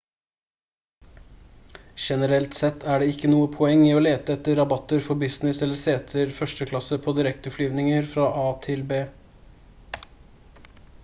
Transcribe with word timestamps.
generelt 2.03 2.55
sett 2.59 2.85
er 2.93 3.03
det 3.03 3.09
ikke 3.11 3.29
noe 3.33 3.49
poeng 3.57 3.83
i 3.89 3.91
å 3.97 3.99
lete 4.05 4.37
etter 4.37 4.57
rabatter 4.61 5.05
for 5.09 5.21
business 5.25 5.61
eller 5.67 5.79
seter 5.83 6.33
første 6.39 6.69
klasse 6.73 7.01
på 7.05 7.15
direkteflyvninger 7.21 8.09
fra 8.15 8.27
a 8.47 8.49
til 8.67 8.85
b 8.95 9.01